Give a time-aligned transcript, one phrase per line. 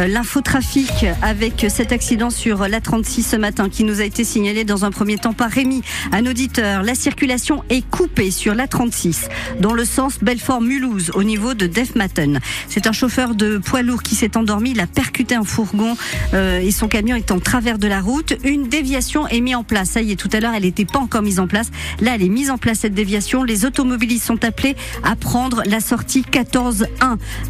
[0.00, 4.64] euh, l'infotrafic avec cet accident sur la 36 ce matin qui nous a été signalé
[4.64, 6.82] dans un premier temps par Rémi, un auditeur.
[6.82, 9.28] La circulation est coupée sur la 36
[9.60, 12.40] dans le sens Belfort-Mulhouse au niveau de Defmaten.
[12.68, 15.96] C'est un chauffeur de poids lourd qui s'est endormi, il a percuté un fourgon
[16.34, 18.34] euh, et son camion est en travers de la route.
[18.44, 19.90] Une déviation est mise en place.
[19.90, 21.70] Ça y est, tout à l'heure, elle n'était pas encore mise en place.
[22.00, 23.42] Là, elle est mise en place cette déviation.
[23.42, 26.86] Les automobilistes sont appelés à prendre la sortie 14-1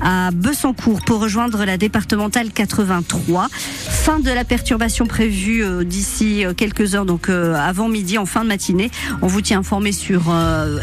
[0.01, 3.48] à Bessancourt pour rejoindre la départementale 83.
[3.52, 8.26] Fin de la perturbation prévue euh, d'ici euh, quelques heures, donc euh, avant midi, en
[8.26, 8.90] fin de matinée.
[9.21, 10.32] On vous tient informé sur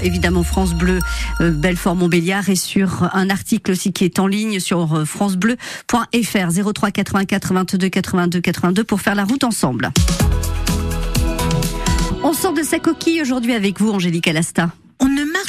[0.03, 0.99] évidemment France Bleu
[1.39, 7.89] Belfort-Montbéliard et sur un article aussi qui est en ligne sur francebleu.fr 03 84 22
[7.89, 9.91] 82 82 pour faire la route ensemble.
[12.23, 14.69] On sort de sa coquille aujourd'hui avec vous, Angélique Alasta.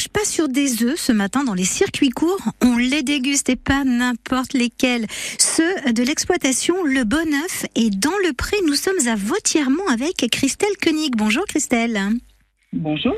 [0.08, 3.56] Marche pas sur des œufs ce matin dans les circuits courts, on les déguste et
[3.56, 5.06] pas n'importe lesquels.
[5.38, 10.26] Ceux de l'exploitation Le Bon œuf et dans le pré, nous sommes à Vautiermont avec
[10.30, 11.14] Christelle Koenig.
[11.16, 11.98] Bonjour Christelle.
[12.72, 13.16] Bonjour.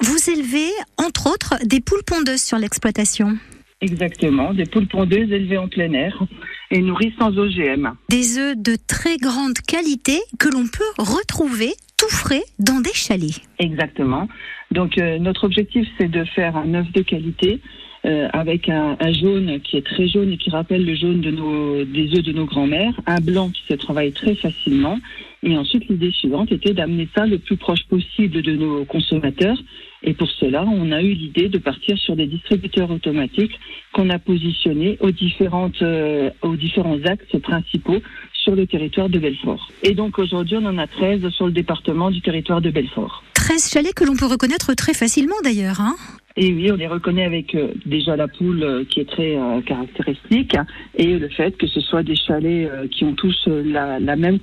[0.00, 3.38] Vous élevez entre autres des poules pondeuses sur l'exploitation.
[3.80, 6.24] Exactement, des poules pondeuses élevées en plein air
[6.70, 7.92] et nourries sans OGM.
[8.08, 13.40] Des œufs de très grande qualité que l'on peut retrouver tout frais dans des chalets.
[13.58, 14.28] Exactement.
[14.70, 17.60] Donc euh, notre objectif c'est de faire un œuf de qualité
[18.06, 21.84] euh, avec un, jaune qui est très jaune et qui rappelle le jaune de nos,
[21.84, 24.98] des œufs de nos grands-mères, un blanc qui se travaille très facilement.
[25.42, 29.58] Et ensuite, l'idée suivante était d'amener ça le plus proche possible de nos consommateurs.
[30.04, 33.58] Et pour cela, on a eu l'idée de partir sur des distributeurs automatiques
[33.92, 38.00] qu'on a positionnés aux, différentes, euh, aux différents axes principaux
[38.46, 39.72] sur le territoire de Belfort.
[39.82, 43.24] Et donc aujourd'hui, on en a 13 sur le département du territoire de Belfort.
[43.34, 45.80] 13 chalets que l'on peut reconnaître très facilement d'ailleurs.
[45.80, 45.96] Hein
[46.36, 49.60] et oui, on les reconnaît avec euh, déjà la poule euh, qui est très euh,
[49.62, 50.54] caractéristique
[50.94, 54.38] et le fait que ce soit des chalets qui ont tous la, la même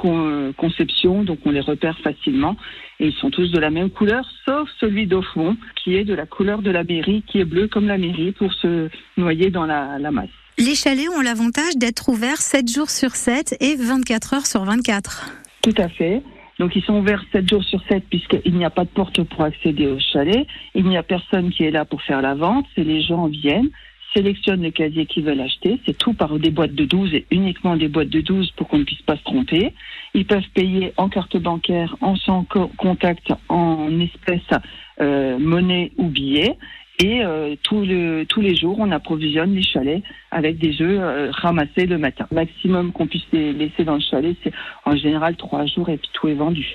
[0.58, 2.58] conception, donc on les repère facilement.
[3.00, 6.14] Et ils sont tous de la même couleur, sauf celui d'au fond, qui est de
[6.14, 9.66] la couleur de la mairie, qui est bleu comme la mairie, pour se noyer dans
[9.66, 10.43] la, la masse.
[10.60, 15.32] Les chalets ont l'avantage d'être ouverts 7 jours sur 7 et 24 heures sur 24.
[15.64, 16.22] Tout à fait.
[16.60, 19.42] Donc ils sont ouverts 7 jours sur 7 puisqu'il n'y a pas de porte pour
[19.42, 20.46] accéder au chalet.
[20.76, 22.68] Il n'y a personne qui est là pour faire la vente.
[22.76, 23.70] C'est les gens viennent,
[24.14, 25.80] sélectionnent le casier qu'ils veulent acheter.
[25.88, 28.78] C'est tout par des boîtes de 12 et uniquement des boîtes de 12 pour qu'on
[28.78, 29.74] ne puisse pas se tromper.
[30.14, 32.46] Ils peuvent payer en carte bancaire, en sans
[32.78, 34.60] contact, en espèces,
[35.02, 36.56] euh, monnaie ou billets.
[37.00, 41.86] Et euh, le, tous les jours, on approvisionne les chalets avec des œufs euh, ramassés
[41.86, 42.28] le matin.
[42.32, 44.54] Le maximum qu'on puisse les laisser dans le chalet, c'est
[44.86, 46.66] en général trois jours et puis tout est vendu.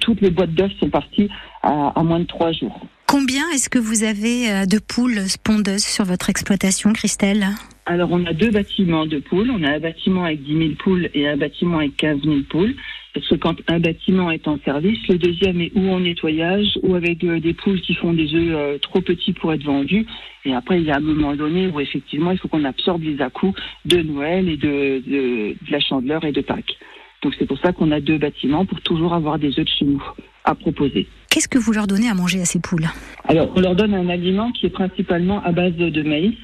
[0.00, 1.28] toutes les boîtes d'œufs sont parties
[1.62, 2.80] à, à, moins de trois jours.
[3.06, 7.46] Combien est-ce que vous avez euh, de poules pondeuses sur votre exploitation, Christelle?
[7.86, 9.50] Alors, on a deux bâtiments de poules.
[9.50, 12.74] On a un bâtiment avec 10 000 poules et un bâtiment avec 15 000 poules.
[13.18, 16.94] Parce que quand un bâtiment est en service, le deuxième est ou en nettoyage ou
[16.94, 20.06] avec euh, des poules qui font des œufs euh, trop petits pour être vendus.
[20.44, 23.20] Et après, il y a un moment donné où effectivement, il faut qu'on absorbe les
[23.20, 26.78] à-coups de Noël et de, de, la Chandeleur et de Pâques.
[27.22, 29.84] Donc c'est pour ça qu'on a deux bâtiments pour toujours avoir des œufs de chez
[29.84, 30.02] nous
[30.44, 31.08] à proposer.
[31.28, 32.86] Qu'est-ce que vous leur donnez à manger à ces poules?
[33.24, 36.36] Alors, on leur donne un aliment qui est principalement à base de maïs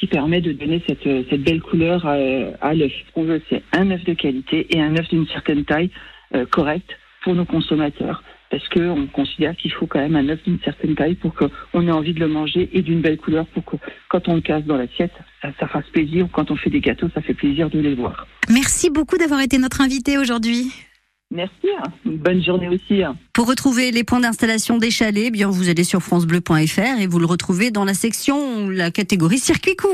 [0.00, 2.16] qui permet de donner cette, cette belle couleur à,
[2.60, 2.92] à l'œuf.
[2.92, 5.90] Ce qu'on veut, c'est un œuf de qualité et un œuf d'une certaine taille
[6.34, 6.90] euh, correct
[7.22, 8.22] pour nos consommateurs.
[8.50, 11.92] Parce qu'on considère qu'il faut quand même un œuf d'une certaine taille pour qu'on ait
[11.92, 13.76] envie de le manger et d'une belle couleur pour que
[14.08, 16.26] quand on le casse dans l'assiette, ça, ça fasse plaisir.
[16.26, 18.28] Ou quand on fait des gâteaux, ça fait plaisir de les voir.
[18.48, 20.70] Merci beaucoup d'avoir été notre invité aujourd'hui.
[21.32, 21.90] Merci, hein.
[22.04, 23.02] bonne journée aussi.
[23.02, 23.16] Hein.
[23.32, 27.18] Pour retrouver les points d'installation des chalets, eh bien vous allez sur francebleu.fr et vous
[27.18, 29.90] le retrouvez dans la section, la catégorie circuit court.